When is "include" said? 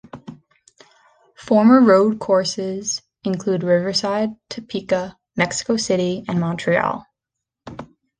3.23-3.61